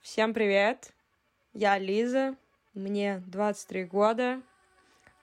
Всем 0.00 0.32
привет! 0.32 0.94
Я 1.52 1.76
Лиза, 1.76 2.34
мне 2.72 3.22
23 3.26 3.84
года. 3.84 4.40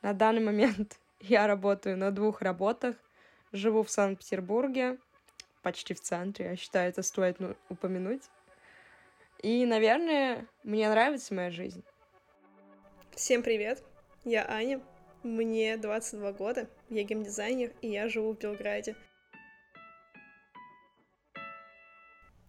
На 0.03 0.13
данный 0.13 0.39
момент 0.39 0.99
я 1.19 1.47
работаю 1.47 1.97
на 1.97 2.11
двух 2.11 2.43
работах. 2.43 2.95
Живу 3.51 3.81
в 3.81 3.89
Санкт-Петербурге, 3.89 4.99
почти 5.63 5.95
в 5.95 5.99
центре, 5.99 6.45
я 6.45 6.55
считаю, 6.55 6.89
это 6.89 7.01
стоит 7.01 7.39
ну, 7.39 7.55
упомянуть. 7.69 8.21
И, 9.41 9.65
наверное, 9.65 10.45
мне 10.63 10.87
нравится 10.87 11.33
моя 11.33 11.49
жизнь. 11.49 11.83
Всем 13.15 13.41
привет, 13.41 13.83
я 14.25 14.47
Аня, 14.47 14.79
мне 15.23 15.75
22 15.77 16.33
года, 16.33 16.69
я 16.89 17.01
геймдизайнер, 17.01 17.71
и 17.81 17.89
я 17.89 18.09
живу 18.09 18.35
в 18.35 18.37
Белграде. 18.37 18.95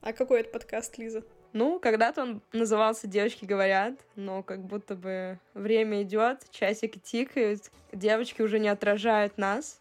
А 0.03 0.13
какой 0.13 0.41
это 0.41 0.51
подкаст, 0.51 0.99
Лиза? 0.99 1.25
Ну, 1.53 1.79
когда-то 1.79 2.23
он 2.23 2.43
назывался 2.53 3.07
«Девочки 3.07 3.45
говорят», 3.45 3.95
но 4.17 4.43
как 4.43 4.61
будто 4.61 4.95
бы 4.95 5.39
время 5.55 6.03
идет, 6.03 6.43
часики 6.51 6.99
тикают, 6.99 7.71
девочки 7.93 8.43
уже 8.43 8.59
не 8.59 8.69
отражают 8.69 9.39
нас. 9.39 9.81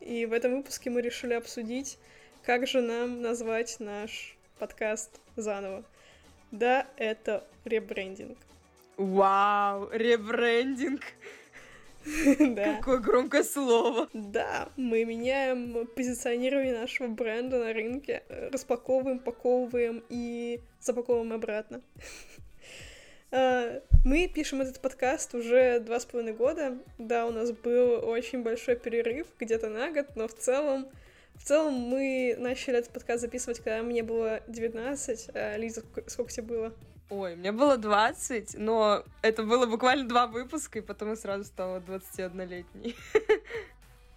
И 0.00 0.26
в 0.26 0.32
этом 0.32 0.56
выпуске 0.56 0.90
мы 0.90 1.00
решили 1.00 1.34
обсудить, 1.34 1.98
как 2.44 2.66
же 2.66 2.80
нам 2.80 3.20
назвать 3.20 3.76
наш 3.80 4.36
подкаст 4.58 5.20
заново. 5.36 5.84
Да, 6.52 6.86
это 6.96 7.44
ребрендинг. 7.64 8.38
Вау, 8.96 9.88
ребрендинг! 9.90 11.02
Да. 12.54 12.76
Какое 12.76 12.98
громкое 12.98 13.44
слово. 13.44 14.08
Да, 14.12 14.68
мы 14.76 15.04
меняем 15.04 15.86
позиционирование 15.94 16.78
нашего 16.78 17.08
бренда 17.08 17.58
на 17.58 17.72
рынке, 17.72 18.22
распаковываем, 18.28 19.18
паковываем 19.18 20.02
и 20.08 20.60
запаковываем 20.80 21.32
обратно. 21.32 21.80
А, 23.34 23.80
Мы 24.04 24.28
пишем 24.28 24.60
этот 24.60 24.80
подкаст 24.80 25.34
уже 25.34 25.80
два 25.80 25.98
с 25.98 26.04
половиной 26.04 26.34
года. 26.34 26.76
Да, 26.98 27.24
у 27.26 27.30
нас 27.30 27.50
был 27.50 28.06
очень 28.06 28.42
большой 28.42 28.76
перерыв, 28.76 29.26
где-то 29.40 29.70
на 29.70 29.90
год, 29.90 30.08
но 30.16 30.28
в 30.28 30.34
целом 30.34 30.86
в 31.36 31.44
целом 31.44 31.72
мы 31.72 32.36
начали 32.38 32.78
этот 32.78 32.92
подкаст 32.92 33.22
записывать, 33.22 33.58
когда 33.60 33.82
мне 33.82 34.02
было 34.02 34.42
19. 34.48 35.30
А, 35.34 35.56
Лиза, 35.56 35.80
ск- 35.80 36.08
сколько 36.08 36.30
тебе 36.30 36.42
было? 36.46 36.74
Ой, 37.10 37.36
мне 37.36 37.52
было 37.52 37.76
20, 37.76 38.54
но 38.58 39.04
это 39.20 39.42
было 39.42 39.66
буквально 39.66 40.08
два 40.08 40.26
выпуска, 40.26 40.78
и 40.78 40.82
потом 40.82 41.10
я 41.10 41.16
сразу 41.16 41.44
стала 41.44 41.80
21-летней. 41.80 42.96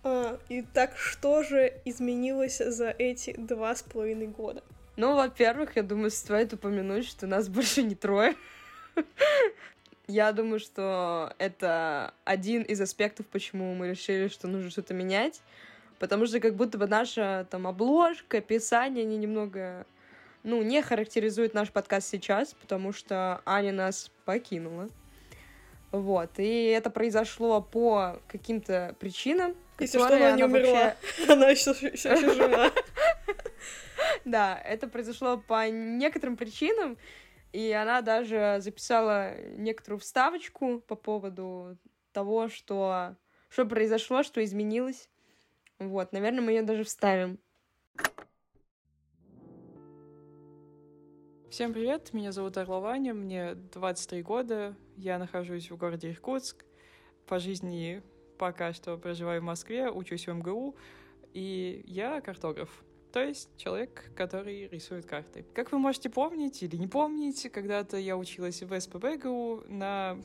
А, 0.08 0.40
И 0.50 0.62
так 0.62 0.96
что 0.98 1.42
же 1.42 1.74
изменилось 1.84 2.60
за 2.60 2.92
эти 2.92 3.34
два 3.36 3.76
с 3.76 3.82
половиной 3.82 4.28
года? 4.28 4.64
Ну, 4.98 5.16
во-первых, 5.16 5.76
я 5.76 5.84
думаю, 5.84 6.12
стоит 6.12 6.54
упомянуть, 6.54 7.06
что 7.08 7.28
нас 7.28 7.50
больше 7.50 7.82
не 7.82 7.96
трое. 7.96 8.36
Я 10.08 10.32
думаю, 10.32 10.60
что 10.60 11.34
это 11.40 12.14
один 12.24 12.62
из 12.62 12.80
аспектов, 12.80 13.26
почему 13.26 13.74
мы 13.74 13.90
решили, 13.90 14.28
что 14.28 14.48
нужно 14.48 14.70
что-то 14.70 14.94
менять. 14.94 15.42
Потому 15.98 16.28
что 16.28 16.40
как 16.40 16.56
будто 16.56 16.78
бы 16.78 16.86
наша 16.88 17.48
там 17.50 17.66
обложка, 17.66 18.38
описание, 18.38 19.04
они 19.04 19.18
немного, 19.18 19.88
ну, 20.46 20.62
не 20.62 20.82
характеризуют 20.82 21.54
наш 21.54 21.72
подкаст 21.72 22.08
сейчас, 22.08 22.54
потому 22.54 22.94
что 22.94 23.42
Аня 23.46 23.74
нас 23.74 24.12
покинула. 24.26 24.90
Вот, 25.92 26.30
и 26.38 26.66
это 26.66 26.90
произошло 26.90 27.62
по 27.62 28.20
каким-то 28.28 28.96
причинам, 29.00 29.56
Если 29.80 29.98
что, 29.98 30.08
она 30.08 30.32
не 30.32 30.44
она 30.44 30.46
умерла. 30.46 30.96
вообще- 31.18 31.32
Она 31.34 31.50
еще, 31.50 31.72
еще 31.72 32.16
жива. 32.16 32.72
Да, 34.24 34.60
это 34.64 34.88
произошло 34.88 35.38
по 35.38 35.68
некоторым 35.70 36.38
причинам, 36.38 36.98
и 37.54 37.72
она 37.72 38.02
даже 38.02 38.58
записала 38.60 39.36
некоторую 39.58 40.00
вставочку 40.00 40.80
по 40.80 40.96
поводу 40.96 41.78
того, 42.12 42.50
что, 42.50 43.16
что 43.50 43.66
произошло, 43.66 44.24
что 44.24 44.44
изменилось. 44.44 45.10
Вот, 45.80 46.12
наверное, 46.12 46.42
мы 46.42 46.52
ее 46.52 46.62
даже 46.64 46.84
вставим. 46.84 47.40
Всем 51.56 51.72
привет, 51.72 52.12
меня 52.12 52.34
зовут 52.34 52.58
Орла 52.58 52.82
Ваня, 52.82 53.14
мне 53.14 53.56
23 53.56 54.22
года, 54.24 54.76
я 54.98 55.18
нахожусь 55.18 55.72
в 55.72 55.78
городе 55.78 56.12
Иркутск, 56.12 56.66
по 57.28 57.40
жизни 57.40 58.04
пока 58.38 58.74
что 58.74 58.98
проживаю 58.98 59.40
в 59.40 59.46
Москве, 59.46 59.90
учусь 59.90 60.28
в 60.28 60.34
МГУ, 60.34 60.76
и 61.32 61.82
я 61.88 62.20
картограф, 62.20 62.84
то 63.14 63.24
есть 63.24 63.50
человек, 63.56 64.12
который 64.18 64.68
рисует 64.68 65.06
карты. 65.06 65.46
Как 65.54 65.72
вы 65.72 65.80
можете 65.80 66.10
помнить 66.10 66.62
или 66.62 66.76
не 66.76 66.88
помнить, 66.88 67.50
когда-то 67.50 67.96
я 67.96 68.18
училась 68.18 68.62
в 68.62 68.78
СПБГУ 68.78 69.64
на 69.70 70.18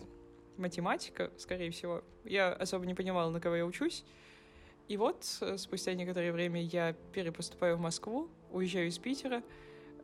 математика, 0.57 1.31
скорее 1.39 1.71
всего. 1.71 2.03
Я 2.25 2.53
особо 2.53 2.87
не 2.87 2.95
понимала, 2.95 3.31
на 3.31 3.41
кого 3.41 3.55
я 3.55 3.65
учусь. 3.65 4.05
И 4.89 4.97
вот, 4.97 5.25
э, 5.43 5.59
спустя 5.59 5.95
некоторое 5.95 6.33
время 6.33 6.61
я 6.61 6.93
перепоступаю 7.13 7.77
в 7.77 7.81
Москву, 7.81 8.29
уезжаю 8.51 8.89
из 8.89 8.99
Питера, 8.99 9.45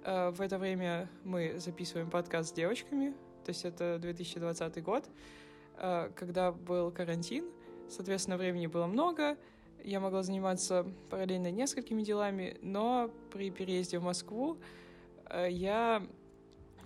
В 0.06 0.40
это 0.40 0.56
время 0.58 1.08
мы 1.24 1.58
записываем 1.58 2.08
подкаст 2.10 2.50
с 2.50 2.52
девочками, 2.52 3.12
то 3.44 3.50
есть 3.50 3.64
это 3.64 3.98
2020 3.98 4.80
год, 4.84 5.04
э, 5.78 6.10
когда 6.14 6.52
был 6.52 6.92
карантин, 6.92 7.44
соответственно, 7.88 8.36
времени 8.36 8.68
было 8.68 8.86
много, 8.86 9.36
я 9.82 9.98
могла 9.98 10.22
заниматься 10.22 10.86
параллельно 11.10 11.50
несколькими 11.50 12.02
делами, 12.02 12.56
но 12.62 13.10
при 13.32 13.50
переезде 13.50 13.98
в 13.98 14.04
Москву 14.04 14.58
э, 15.28 15.48
я 15.50 16.06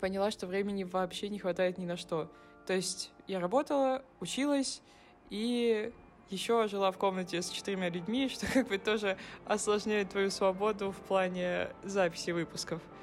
поняла, 0.01 0.31
что 0.31 0.47
времени 0.47 0.85
вообще 0.85 1.29
не 1.29 1.39
хватает 1.39 1.77
ни 1.77 1.85
на 1.85 1.99
что. 1.99 2.33
То 2.67 2.73
есть 2.73 3.13
я 3.27 3.39
работала, 3.39 4.03
училась 4.21 4.81
и 5.29 5.93
еще 6.31 6.69
жила 6.69 6.91
в 6.91 6.97
комнате 6.97 7.43
с 7.43 7.51
четырьмя 7.51 7.91
людьми, 7.91 8.29
что 8.33 8.47
как 8.47 8.69
бы 8.69 8.79
тоже 8.79 9.19
осложняет 9.45 10.09
твою 10.09 10.31
свободу 10.31 10.91
в 10.93 11.01
плане 11.01 11.69
записи 11.83 12.31
выпусков 12.31 12.81
э, 12.81 13.00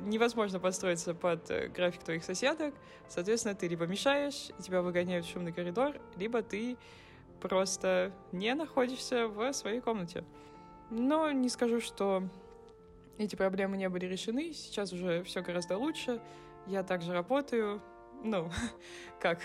невозможно 0.00 0.60
подстроиться 0.60 1.14
под 1.14 1.50
э, 1.50 1.68
график 1.68 2.02
твоих 2.02 2.24
соседок. 2.24 2.74
Соответственно, 3.08 3.54
ты 3.54 3.68
либо 3.68 3.86
мешаешь, 3.86 4.50
тебя 4.60 4.82
выгоняют 4.82 5.26
в 5.26 5.30
шумный 5.30 5.52
коридор, 5.52 5.96
либо 6.16 6.42
ты 6.42 6.76
просто 7.40 8.12
не 8.32 8.54
находишься 8.54 9.28
в 9.28 9.52
своей 9.52 9.80
комнате. 9.80 10.24
Но 10.90 11.30
не 11.32 11.48
скажу, 11.48 11.80
что 11.80 12.22
эти 13.18 13.36
проблемы 13.36 13.76
не 13.76 13.88
были 13.88 14.06
решены. 14.06 14.52
Сейчас 14.52 14.92
уже 14.92 15.22
все 15.24 15.42
гораздо 15.42 15.78
лучше. 15.78 16.20
Я 16.66 16.82
также 16.82 17.12
работаю. 17.12 17.82
Ну, 18.22 18.50
как? 19.20 19.40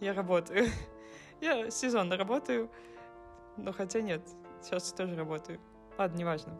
Я 0.00 0.14
работаю. 0.14 0.66
Я 1.40 1.70
сезонно 1.70 2.16
работаю. 2.16 2.70
Но 3.56 3.72
хотя 3.72 4.00
нет, 4.00 4.22
сейчас 4.62 4.92
тоже 4.92 5.16
работаю. 5.16 5.60
Ладно, 5.98 6.16
неважно. 6.16 6.58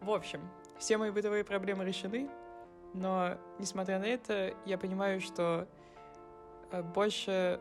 В 0.00 0.10
общем, 0.10 0.40
все 0.82 0.98
мои 0.98 1.12
бытовые 1.12 1.44
проблемы 1.44 1.84
решены, 1.84 2.28
но, 2.92 3.38
несмотря 3.60 4.00
на 4.00 4.04
это, 4.04 4.52
я 4.66 4.76
понимаю, 4.76 5.20
что 5.20 5.68
э, 6.72 6.82
больше 6.82 7.60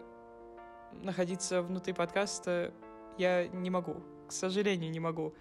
находиться 1.04 1.62
внутри 1.62 1.94
подкаста 1.94 2.74
я 3.20 3.48
не 3.48 3.70
могу. 3.70 3.98
К 4.28 4.32
сожалению, 4.32 4.90
не 4.90 5.00
могу. 5.00 5.36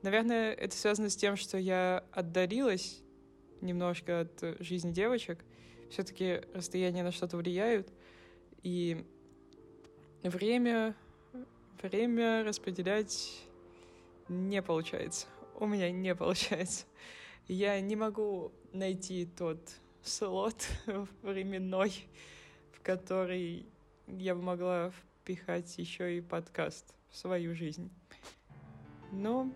Наверное, 0.00 0.54
это 0.54 0.74
связано 0.74 1.10
с 1.10 1.16
тем, 1.16 1.36
что 1.36 1.58
я 1.58 2.02
отдалилась 2.12 3.02
немножко 3.60 4.20
от 4.20 4.56
жизни 4.60 4.90
девочек. 4.90 5.44
Все-таки 5.90 6.40
расстояние 6.54 7.04
на 7.04 7.12
что-то 7.12 7.36
влияют. 7.36 7.92
И 8.62 9.04
время, 10.22 10.96
время 11.82 12.42
распределять 12.42 13.46
не 14.30 14.62
получается. 14.62 15.26
У 15.58 15.66
меня 15.66 15.90
не 15.90 16.14
получается. 16.14 16.86
Я 17.48 17.80
не 17.80 17.96
могу 17.96 18.52
найти 18.72 19.26
тот 19.26 19.58
слот 20.02 20.56
временной, 21.22 21.92
в 22.72 22.80
который 22.80 23.66
я 24.06 24.34
бы 24.34 24.42
могла 24.42 24.90
впихать 24.90 25.76
еще 25.78 26.16
и 26.16 26.20
подкаст 26.20 26.94
в 27.10 27.16
свою 27.16 27.54
жизнь. 27.54 27.90
Но 29.12 29.52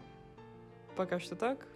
пока 0.96 1.18
что 1.18 1.36
так. 1.36 1.66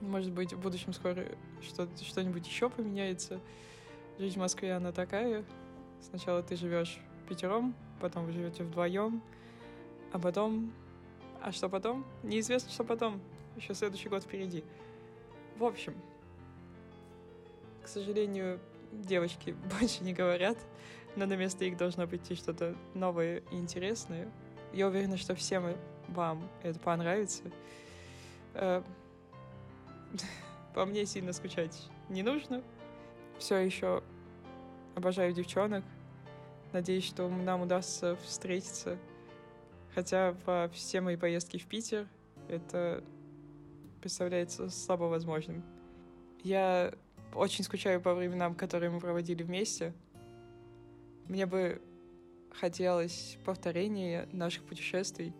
Может 0.00 0.32
быть, 0.32 0.52
в 0.52 0.60
будущем 0.60 0.92
скоро 0.92 1.26
что- 1.62 1.88
что-нибудь 2.02 2.46
еще 2.46 2.70
поменяется. 2.70 3.40
Жизнь 4.18 4.36
в 4.36 4.40
Москве, 4.40 4.72
она 4.72 4.92
такая. 4.92 5.44
Сначала 6.00 6.42
ты 6.42 6.56
живешь 6.56 6.98
пятером, 7.28 7.74
потом 8.00 8.24
вы 8.24 8.32
живете 8.32 8.64
вдвоем, 8.64 9.22
а 10.12 10.18
потом... 10.18 10.72
А 11.42 11.52
что 11.52 11.68
потом? 11.68 12.04
Неизвестно, 12.22 12.70
что 12.70 12.84
потом. 12.84 13.20
Еще 13.56 13.74
следующий 13.74 14.08
год 14.08 14.22
впереди. 14.22 14.64
В 15.56 15.64
общем, 15.64 15.94
к 17.82 17.88
сожалению, 17.88 18.60
девочки 18.92 19.56
больше 19.80 20.04
не 20.04 20.12
говорят, 20.12 20.58
но 21.16 21.26
на 21.26 21.34
место 21.34 21.64
их 21.64 21.76
должно 21.76 22.06
прийти 22.06 22.34
что-то 22.34 22.76
новое 22.94 23.42
и 23.50 23.56
интересное. 23.56 24.30
Я 24.72 24.86
уверена, 24.86 25.16
что 25.16 25.34
всем 25.34 25.76
вам 26.08 26.48
это 26.62 26.78
понравится. 26.78 27.42
Э, 28.54 28.82
По 30.74 30.84
мне 30.84 31.06
сильно 31.06 31.32
скучать 31.32 31.88
не 32.08 32.22
нужно. 32.22 32.62
Все 33.38 33.56
еще 33.56 34.02
обожаю 34.94 35.32
девчонок. 35.32 35.84
Надеюсь, 36.72 37.04
что 37.04 37.28
нам 37.28 37.62
удастся 37.62 38.16
встретиться. 38.24 38.98
Хотя 39.94 40.36
во 40.46 40.68
все 40.72 41.00
мои 41.00 41.16
поездки 41.16 41.58
в 41.58 41.66
Питер 41.66 42.06
это 42.48 43.02
представляется 44.00 44.70
слабо 44.70 45.04
возможным. 45.04 45.62
Я 46.42 46.94
очень 47.34 47.64
скучаю 47.64 48.00
по 48.00 48.14
временам, 48.14 48.54
которые 48.54 48.90
мы 48.90 49.00
проводили 49.00 49.42
вместе. 49.42 49.92
Мне 51.26 51.46
бы 51.46 51.80
хотелось 52.50 53.38
повторения 53.44 54.28
наших 54.32 54.64
путешествий. 54.64 55.32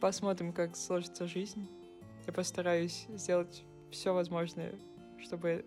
Посмотрим, 0.00 0.52
как 0.52 0.76
сложится 0.76 1.26
жизнь. 1.26 1.68
Я 2.26 2.32
постараюсь 2.32 3.06
сделать 3.08 3.64
все 3.90 4.12
возможное, 4.12 4.74
чтобы 5.22 5.64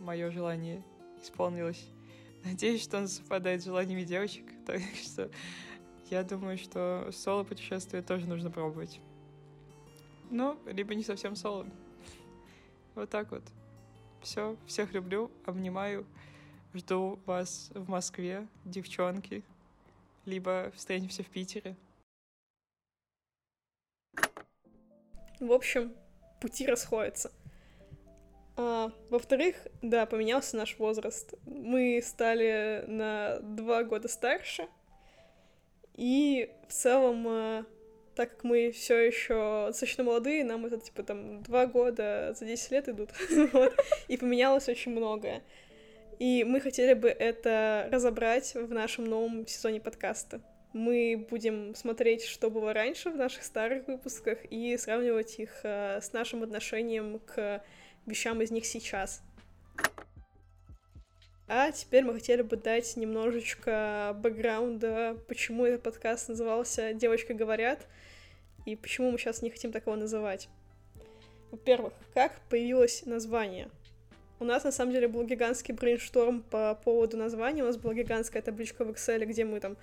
мое 0.00 0.30
желание 0.30 0.82
исполнилось. 1.22 1.88
Надеюсь, 2.44 2.82
что 2.82 2.98
он 2.98 3.08
совпадает 3.08 3.62
с 3.62 3.64
желаниями 3.64 4.04
девочек. 4.04 4.44
Так 4.66 4.80
что 5.02 5.30
я 6.10 6.24
думаю, 6.24 6.58
что 6.58 7.08
соло-путешествие 7.12 8.02
тоже 8.02 8.26
нужно 8.26 8.50
пробовать. 8.50 9.00
Ну, 10.30 10.58
либо 10.66 10.94
не 10.94 11.04
совсем 11.04 11.36
соло. 11.36 11.66
Вот 12.94 13.10
так 13.10 13.30
вот. 13.30 13.42
Все, 14.20 14.56
всех 14.66 14.92
люблю, 14.92 15.30
обнимаю. 15.46 16.06
Жду 16.74 17.18
вас 17.26 17.70
в 17.74 17.88
Москве, 17.88 18.46
девчонки. 18.64 19.42
Либо 20.26 20.70
встретимся 20.74 21.22
в 21.22 21.28
Питере. 21.28 21.76
В 25.40 25.52
общем, 25.52 25.94
пути 26.40 26.66
расходятся. 26.66 27.32
А, 28.56 28.92
во-вторых, 29.08 29.56
да, 29.80 30.06
поменялся 30.06 30.56
наш 30.56 30.78
возраст. 30.78 31.34
Мы 31.46 32.02
стали 32.04 32.84
на 32.86 33.40
два 33.40 33.84
года 33.84 34.06
старше. 34.06 34.68
И 36.00 36.50
в 36.66 36.72
целом, 36.72 37.26
а, 37.28 37.66
так 38.14 38.30
как 38.30 38.44
мы 38.44 38.70
все 38.72 38.98
еще 39.00 39.66
достаточно 39.66 40.02
молодые, 40.02 40.44
нам 40.44 40.64
это 40.64 40.78
типа 40.78 41.02
там 41.02 41.42
два 41.42 41.66
года 41.66 42.34
за 42.38 42.46
10 42.46 42.70
лет 42.70 42.88
идут. 42.88 43.10
И 44.08 44.16
поменялось 44.16 44.66
очень 44.70 44.92
многое. 44.92 45.42
И 46.18 46.42
мы 46.44 46.60
хотели 46.60 46.94
бы 46.94 47.08
это 47.08 47.86
разобрать 47.92 48.54
в 48.54 48.72
нашем 48.72 49.04
новом 49.04 49.46
сезоне 49.46 49.78
подкаста. 49.78 50.40
Мы 50.72 51.26
будем 51.28 51.74
смотреть, 51.74 52.24
что 52.24 52.48
было 52.48 52.72
раньше 52.72 53.10
в 53.10 53.16
наших 53.16 53.42
старых 53.42 53.86
выпусках, 53.86 54.38
и 54.48 54.78
сравнивать 54.78 55.38
их 55.38 55.50
э, 55.64 56.00
с 56.00 56.14
нашим 56.14 56.42
отношением 56.42 57.18
к 57.18 57.62
вещам 58.06 58.40
из 58.40 58.50
них 58.50 58.64
сейчас. 58.64 59.22
А 61.52 61.72
теперь 61.72 62.04
мы 62.04 62.14
хотели 62.14 62.42
бы 62.42 62.56
дать 62.56 62.96
немножечко 62.96 64.16
бэкграунда, 64.22 65.16
почему 65.26 65.66
этот 65.66 65.82
подкаст 65.82 66.28
назывался 66.28 66.94
«Девочка 66.94 67.34
говорят», 67.34 67.88
и 68.66 68.76
почему 68.76 69.10
мы 69.10 69.18
сейчас 69.18 69.42
не 69.42 69.50
хотим 69.50 69.72
такого 69.72 69.96
называть. 69.96 70.48
Во-первых, 71.50 71.92
как 72.14 72.40
появилось 72.48 73.04
название— 73.04 73.68
у 74.40 74.44
нас, 74.44 74.64
на 74.64 74.72
самом 74.72 74.92
деле, 74.92 75.06
был 75.06 75.22
гигантский 75.24 75.74
брейншторм 75.74 76.42
по 76.42 76.74
поводу 76.74 77.18
названия. 77.18 77.62
У 77.62 77.66
нас 77.66 77.76
была 77.76 77.92
гигантская 77.92 78.40
табличка 78.40 78.86
в 78.86 78.90
Excel, 78.90 79.26
где 79.26 79.44
мы 79.44 79.60
там 79.60 79.76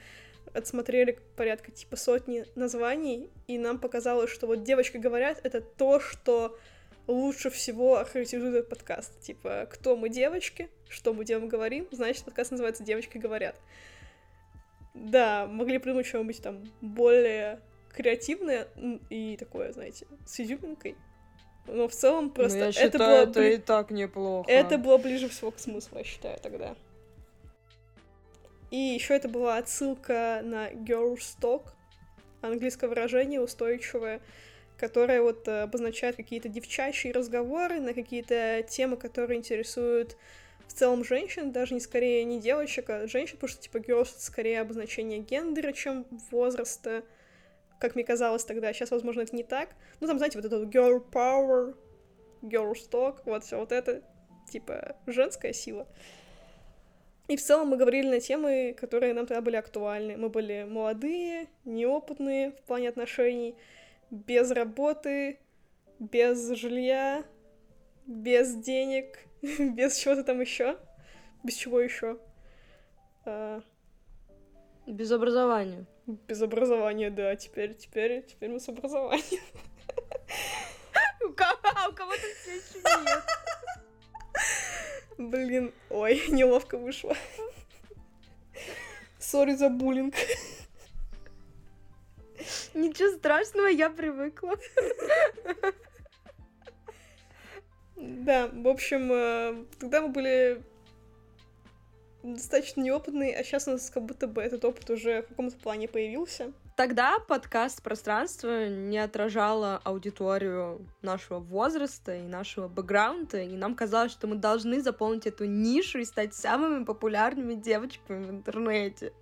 отсмотрели 0.51 1.19
порядка 1.35 1.71
типа 1.71 1.95
сотни 1.95 2.43
названий, 2.55 3.29
и 3.45 3.59
нам 3.59 3.77
показалось, 3.77 4.31
что 4.31 4.47
вот 4.47 4.63
девочки 4.63 4.97
говорят, 4.97 5.39
это 5.43 5.61
то, 5.61 5.99
что 5.99 6.57
лучше 7.07 7.49
всего 7.49 7.97
охарактеризует 7.97 8.55
этот 8.55 8.69
подкаст. 8.69 9.19
Типа, 9.21 9.67
кто 9.71 9.95
мы 9.95 10.09
девочки, 10.09 10.69
что 10.89 11.13
мы 11.13 11.25
делаем, 11.25 11.47
говорим, 11.47 11.87
значит, 11.91 12.23
подкаст 12.25 12.51
называется 12.51 12.83
«Девочки 12.83 13.17
говорят». 13.17 13.55
Да, 14.93 15.45
могли 15.47 15.77
придумать 15.77 16.07
что-нибудь 16.07 16.41
там 16.41 16.63
более 16.81 17.59
креативное 17.89 18.67
и 19.09 19.37
такое, 19.37 19.71
знаете, 19.71 20.07
с 20.25 20.39
изюминкой, 20.39 20.95
но 21.67 21.87
в 21.87 21.93
целом 21.93 22.25
ну, 22.25 22.31
просто 22.31 22.57
ну, 22.57 22.63
я 22.65 22.69
это 22.69 22.79
считаю, 22.79 23.25
было... 23.25 23.31
это 23.31 23.39
бли... 23.39 23.53
и 23.55 23.57
так 23.57 23.91
неплохо. 23.91 24.49
Это 24.49 24.77
было 24.77 24.97
ближе 24.97 25.29
всего 25.29 25.51
к 25.51 25.59
смыслу, 25.59 25.99
я 25.99 26.03
считаю, 26.03 26.39
тогда. 26.39 26.75
И 28.71 28.77
еще 28.77 29.15
это 29.15 29.29
была 29.29 29.57
отсылка 29.57 30.41
на 30.43 30.69
girls 30.71 31.37
talk, 31.39 31.63
английское 32.41 32.87
выражение 32.87 33.41
устойчивое, 33.41 34.21
которое 34.77 35.21
вот 35.21 35.47
э, 35.47 35.63
обозначает 35.63 36.15
какие-то 36.15 36.49
девчачьи 36.49 37.11
разговоры 37.11 37.79
на 37.79 37.93
какие-то 37.93 38.63
темы, 38.69 38.97
которые 38.97 39.37
интересуют 39.37 40.17
в 40.67 40.73
целом 40.73 41.03
женщин, 41.03 41.51
даже 41.51 41.73
не 41.73 41.79
скорее 41.79 42.23
не 42.23 42.39
девочек, 42.39 42.89
а 42.89 43.07
женщин, 43.07 43.37
потому 43.37 43.49
что 43.49 43.61
типа 43.61 43.77
girls 43.77 44.09
это 44.13 44.23
скорее 44.23 44.61
обозначение 44.61 45.19
гендера, 45.19 45.71
чем 45.71 46.05
возраста 46.31 47.03
как 47.79 47.95
мне 47.95 48.03
казалось 48.03 48.43
тогда. 48.43 48.73
Сейчас, 48.73 48.91
возможно, 48.91 49.21
это 49.21 49.35
не 49.35 49.43
так. 49.43 49.69
Ну, 49.99 50.07
там, 50.07 50.17
знаете, 50.17 50.39
вот 50.39 50.45
это 50.45 50.63
girl 50.63 51.03
power, 51.11 51.75
girl 52.41 52.73
stock, 52.73 53.17
вот 53.25 53.43
все 53.43 53.57
вот 53.59 53.71
это, 53.71 54.01
типа, 54.49 54.95
женская 55.05 55.53
сила. 55.53 55.87
И 57.27 57.35
в 57.35 57.43
целом 57.43 57.67
мы 57.67 57.77
говорили 57.77 58.07
на 58.07 58.19
темы, 58.19 58.73
которые 58.79 59.13
нам 59.13 59.25
тогда 59.25 59.41
были 59.41 59.57
актуальны. 59.57 60.15
Мы 60.15 60.29
были 60.29 60.65
молодые, 60.67 61.47
неопытные 61.65 62.51
в 62.51 62.61
плане 62.61 62.89
отношений, 62.89 63.55
без 64.11 64.51
работы, 64.51 65.39
без 65.99 66.49
жилья, 66.51 67.23
без 68.05 68.55
денег, 68.55 69.19
без 69.41 69.97
чего-то 69.97 70.23
там 70.23 70.41
еще. 70.41 70.77
Без 71.43 71.55
чего 71.55 71.79
еще? 71.79 72.19
А... 73.25 73.61
Без 74.85 75.11
образования. 75.11 75.85
Без 76.05 76.41
образования, 76.41 77.09
да. 77.09 77.35
Теперь, 77.35 77.75
теперь, 77.75 78.23
теперь 78.25 78.49
мы 78.49 78.59
с 78.59 78.69
образованием. 78.69 79.43
У 81.21 81.33
кого-то 81.33 82.21
все 82.41 82.55
еще 82.55 82.79
нет. 83.05 83.23
Блин, 85.17 85.73
ой, 85.89 86.21
неловко 86.29 86.77
вышло. 86.77 87.15
Сори 89.19 89.55
за 89.55 89.69
буллинг. 89.69 90.15
Ничего 92.77 93.09
страшного, 93.17 93.67
я 93.67 93.89
привыкла. 93.89 94.55
Да, 97.95 98.51
в 98.53 98.67
общем, 98.67 99.11
э, 99.11 99.65
тогда 99.79 100.01
мы 100.01 100.09
были 100.09 100.61
достаточно 102.21 102.81
неопытный, 102.81 103.33
а 103.33 103.43
сейчас 103.43 103.67
у 103.67 103.71
нас 103.71 103.89
как 103.89 104.03
будто 104.05 104.27
бы 104.27 104.43
этот 104.43 104.63
опыт 104.63 104.87
уже 104.91 105.23
в 105.23 105.29
каком-то 105.29 105.57
плане 105.57 105.87
появился. 105.87 106.53
Тогда 106.75 107.17
подкаст 107.27 107.81
«Пространство» 107.81 108.69
не 108.69 108.99
отражало 108.99 109.81
аудиторию 109.83 110.87
нашего 111.01 111.39
возраста 111.39 112.15
и 112.15 112.21
нашего 112.21 112.67
бэкграунда, 112.67 113.41
и 113.41 113.55
нам 113.55 113.73
казалось, 113.73 114.11
что 114.11 114.27
мы 114.27 114.35
должны 114.35 114.81
заполнить 114.81 115.25
эту 115.25 115.45
нишу 115.45 115.97
и 115.97 116.05
стать 116.05 116.35
самыми 116.35 116.83
популярными 116.83 117.55
девочками 117.55 118.23
в 118.23 118.29
интернете. 118.29 119.13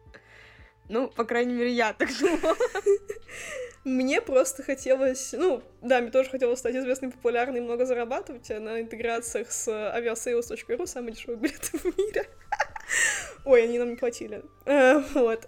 Ну, 0.89 1.07
по 1.07 1.23
крайней 1.23 1.53
мере, 1.53 1.71
я 1.71 1.93
так 1.93 2.09
думала. 2.19 2.55
Мне 3.83 4.19
просто 4.19 4.63
хотелось, 4.63 5.33
ну, 5.33 5.61
да, 5.81 6.01
мне 6.01 6.09
тоже 6.09 6.29
хотелось 6.31 6.59
стать 6.59 6.75
известной, 6.75 7.11
популярной 7.11 7.59
и 7.59 7.61
много 7.61 7.85
зарабатывать 7.85 8.49
на 8.49 8.81
интеграциях 8.81 9.51
с 9.51 9.67
aviasales.ru, 9.67 10.87
самые 10.87 11.13
дешевые 11.13 11.37
билеты 11.37 11.77
в 11.77 11.85
мире. 11.97 12.27
Ой, 13.45 13.63
они 13.63 13.77
нам 13.77 13.91
не 13.91 13.95
платили. 13.95 14.43
Э, 14.65 15.01
вот. 15.13 15.47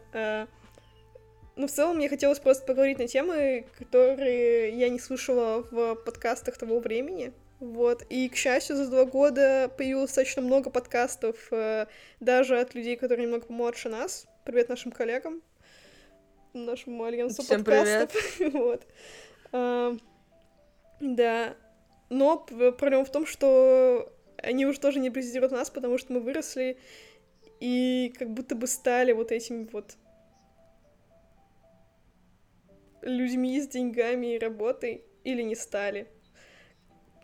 Ну, 1.58 1.66
в 1.66 1.72
целом, 1.72 1.98
мне 1.98 2.08
хотелось 2.08 2.38
просто 2.38 2.68
поговорить 2.68 3.00
на 3.00 3.08
темы, 3.08 3.66
которые 3.80 4.70
я 4.78 4.90
не 4.90 5.00
слышала 5.00 5.66
в 5.72 5.96
подкастах 5.96 6.56
того 6.56 6.80
времени. 6.80 7.34
Вот. 7.60 8.04
И, 8.10 8.30
к 8.30 8.36
счастью, 8.36 8.76
за 8.76 8.88
два 8.88 9.06
года 9.06 9.72
появилось 9.76 10.10
достаточно 10.10 10.44
много 10.44 10.70
подкастов, 10.70 11.36
э, 11.50 11.88
даже 12.20 12.60
от 12.60 12.76
людей, 12.76 12.96
которые 12.96 13.26
немного 13.26 13.48
помладше 13.48 13.90
нас. 13.90 14.28
Привет 14.48 14.70
нашим 14.70 14.94
коллегам, 14.94 15.42
нашему 16.54 17.04
альянсу 17.04 17.42
Всем 17.42 17.66
подкастов. 17.66 18.38
Привет. 18.38 18.54
вот. 19.52 19.92
Да. 21.02 21.58
Но 22.10 22.38
проблема 22.38 23.04
в 23.04 23.12
том, 23.12 23.26
что 23.26 24.10
они 24.38 24.66
уже 24.66 24.80
тоже 24.80 25.00
не 25.02 25.10
президируют 25.10 25.52
нас, 25.52 25.70
потому 25.70 25.98
что 25.98 26.14
мы 26.14 26.22
выросли 26.22 26.78
и 27.60 28.14
как 28.18 28.30
будто 28.30 28.56
бы 28.56 28.68
стали 28.68 29.12
вот 29.12 29.34
этими 29.34 29.68
вот 29.70 29.98
людьми 33.02 33.60
с 33.60 33.68
деньгами 33.68 34.36
и 34.36 34.40
работой, 34.40 35.04
или 35.26 35.42
не 35.42 35.56
стали. 35.56 36.08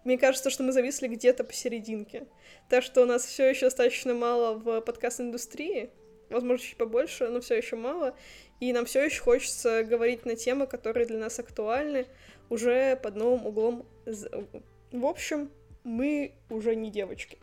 Мне 0.04 0.18
кажется, 0.18 0.50
что 0.50 0.64
мы 0.64 0.74
зависли 0.74 1.08
где-то 1.08 1.46
посерединке. 1.46 2.28
Так 2.68 2.84
что 2.84 3.02
у 3.02 3.06
нас 3.06 3.26
все 3.26 3.50
еще 3.50 3.68
достаточно 3.68 4.14
мало 4.14 4.56
в 4.56 4.82
подкаст-индустрии, 4.82 5.90
возможно, 6.30 6.66
чуть 6.66 6.78
побольше, 6.78 7.30
но 7.30 7.42
все 7.42 7.56
еще 7.56 7.76
мало. 7.76 8.16
И 8.60 8.72
нам 8.74 8.86
все 8.86 9.04
еще 9.04 9.22
хочется 9.22 9.84
говорить 9.84 10.26
на 10.26 10.36
темы, 10.36 10.68
которые 10.68 11.06
для 11.06 11.20
нас 11.20 11.40
актуальны, 11.40 12.06
уже 12.50 12.96
под 12.98 13.16
новым 13.16 13.46
углом. 13.48 13.86
В 14.06 15.06
общем, 15.06 15.50
мы 15.84 16.34
уже 16.50 16.76
не 16.76 16.92
девочки. 16.92 17.38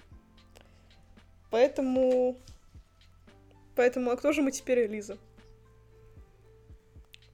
Поэтому... 1.51 2.37
Поэтому, 3.75 4.11
а 4.11 4.17
кто 4.17 4.33
же 4.33 4.43
мы 4.43 4.51
теперь, 4.51 4.87
Лиза? 4.87 5.19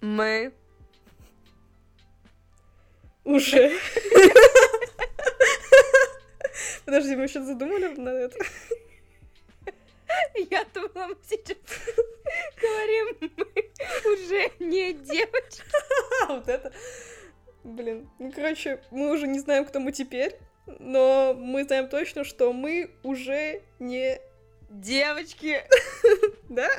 Мы 0.01 0.53
уже. 3.25 3.73
Подожди, 6.85 7.17
мы 7.17 7.27
сейчас 7.29 7.47
задумали 7.47 7.89
на 7.97 8.11
это? 8.11 8.39
Я 10.51 10.65
думала, 10.75 11.09
мы 11.09 11.17
сейчас 11.29 11.57
говорим, 12.61 13.33
мы 13.37 14.13
уже 14.13 14.51
не 14.59 14.93
девочки. 14.93 15.63
Вот 16.29 16.49
это... 16.49 16.73
Блин, 17.65 18.09
ну, 18.19 18.31
короче, 18.31 18.81
мы 18.91 19.11
уже 19.11 19.27
не 19.27 19.41
знаем, 19.41 19.65
кто 19.65 19.81
мы 19.81 19.91
теперь, 19.91 20.37
но 20.79 21.35
мы 21.35 21.65
знаем 21.65 21.89
точно, 21.89 22.23
что 22.23 22.53
мы 22.53 22.91
уже 23.03 23.63
не 23.79 24.21
девочки. 24.71 25.63
Да? 26.49 26.71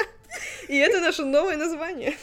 И 0.69 0.77
это 0.77 1.01
наше 1.01 1.25
новое 1.25 1.57
название. 1.57 2.15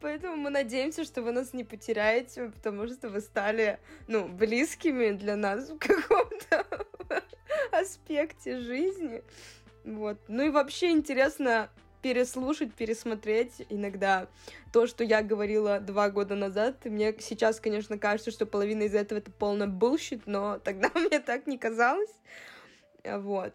Поэтому 0.00 0.36
мы 0.36 0.50
надеемся, 0.50 1.02
что 1.04 1.22
вы 1.22 1.32
нас 1.32 1.52
не 1.52 1.64
потеряете, 1.64 2.50
потому 2.50 2.86
что 2.86 3.08
вы 3.08 3.20
стали, 3.20 3.80
ну, 4.06 4.28
близкими 4.28 5.10
для 5.10 5.34
нас 5.34 5.68
в 5.68 5.78
каком-то 5.78 6.77
аспекте 7.80 8.60
жизни. 8.60 9.22
Вот. 9.84 10.18
Ну 10.28 10.44
и 10.44 10.50
вообще 10.50 10.90
интересно 10.90 11.70
переслушать, 12.02 12.74
пересмотреть 12.74 13.66
иногда 13.68 14.28
то, 14.72 14.86
что 14.86 15.02
я 15.04 15.22
говорила 15.22 15.80
два 15.80 16.10
года 16.10 16.34
назад. 16.34 16.84
Мне 16.84 17.14
сейчас, 17.18 17.60
конечно, 17.60 17.98
кажется, 17.98 18.30
что 18.30 18.46
половина 18.46 18.84
из 18.84 18.94
этого 18.94 19.18
это 19.18 19.30
полный 19.30 19.66
bullshit, 19.66 20.22
но 20.26 20.58
тогда 20.58 20.90
мне 20.94 21.20
так 21.20 21.46
не 21.46 21.58
казалось. 21.58 22.14
Вот. 23.04 23.54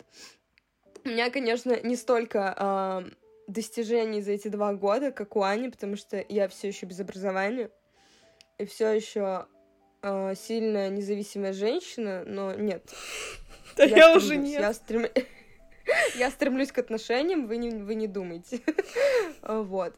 У 1.06 1.10
меня, 1.10 1.30
конечно, 1.30 1.80
не 1.82 1.96
столько 1.96 2.56
э, 2.58 3.12
достижений 3.48 4.22
за 4.22 4.32
эти 4.32 4.48
два 4.48 4.74
года, 4.74 5.12
как 5.12 5.36
у 5.36 5.44
Ани, 5.44 5.70
потому 5.70 5.98
что 5.98 6.24
я 6.30 6.48
все 6.48 6.70
еще 6.70 6.86
без 6.86 7.00
образования 7.00 7.70
и 8.58 8.66
все 8.66 8.92
еще 8.92 9.48
э, 10.02 10.34
сильная 10.36 10.90
независимая 10.90 11.54
женщина, 11.54 12.24
но 12.26 12.54
нет. 12.54 12.94
Да 13.78 13.84
я, 13.84 13.98
я 13.98 14.16
уже 14.16 14.36
нет. 14.36 14.62
Я, 14.62 14.74
стрем... 14.74 15.08
я 16.16 16.32
стремлюсь 16.32 16.72
к 16.72 16.78
отношениям, 16.78 17.48
вы 17.48 17.58
не, 17.58 17.72
вы 17.72 17.96
не 17.96 18.08
думайте. 18.08 18.62
вот. 19.42 19.96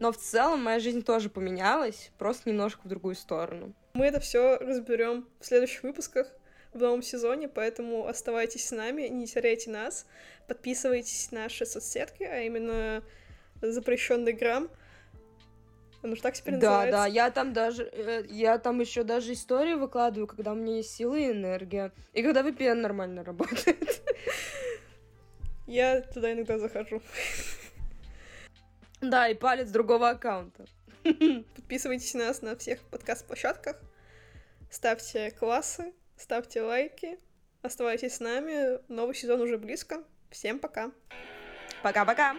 Но 0.00 0.12
в 0.12 0.16
целом 0.16 0.62
моя 0.62 0.78
жизнь 0.78 1.02
тоже 1.02 1.28
поменялась, 1.28 2.10
просто 2.18 2.48
немножко 2.48 2.80
в 2.84 2.88
другую 2.88 3.16
сторону. 3.16 3.74
Мы 3.94 4.06
это 4.06 4.20
все 4.20 4.56
разберем 4.58 5.26
в 5.40 5.46
следующих 5.46 5.82
выпусках 5.82 6.28
в 6.72 6.78
новом 6.78 7.02
сезоне, 7.02 7.48
поэтому 7.48 8.06
оставайтесь 8.06 8.68
с 8.68 8.70
нами, 8.70 9.02
не 9.08 9.26
теряйте 9.26 9.70
нас, 9.70 10.06
подписывайтесь 10.46 11.32
на 11.32 11.44
наши 11.44 11.66
соцсетки, 11.66 12.22
а 12.22 12.40
именно 12.40 13.02
запрещенный 13.60 14.32
грамм. 14.32 14.70
Он 16.02 16.12
уж 16.12 16.20
так 16.20 16.34
теперь 16.34 16.54
да, 16.56 16.84
называется. 16.84 16.92
Да, 16.92 17.02
да, 17.04 17.06
я 17.06 17.30
там 17.30 17.52
даже, 17.52 17.84
э, 17.84 18.24
я 18.28 18.58
там 18.58 18.80
еще 18.80 19.02
даже 19.02 19.32
истории 19.32 19.74
выкладываю, 19.74 20.26
когда 20.26 20.52
у 20.52 20.54
меня 20.54 20.76
есть 20.76 20.94
силы 20.94 21.22
и 21.22 21.32
энергия, 21.32 21.92
и 22.12 22.22
когда 22.22 22.42
VPN 22.42 22.74
нормально 22.74 23.24
работает. 23.24 24.02
Я 25.66 26.00
туда 26.00 26.32
иногда 26.32 26.58
захожу. 26.58 27.02
Да, 29.00 29.28
и 29.28 29.34
палец 29.34 29.68
другого 29.70 30.08
аккаунта. 30.08 30.64
Подписывайтесь 31.54 32.14
на 32.14 32.26
нас 32.26 32.42
на 32.42 32.56
всех 32.56 32.80
подкаст-площадках, 32.90 33.76
ставьте 34.72 35.30
классы, 35.30 35.92
ставьте 36.16 36.62
лайки, 36.62 37.20
оставайтесь 37.62 38.16
с 38.16 38.20
нами. 38.20 38.80
Новый 38.92 39.14
сезон 39.14 39.40
уже 39.40 39.56
близко. 39.56 40.02
Всем 40.30 40.58
пока. 40.58 40.90
Пока-пока. 41.84 42.36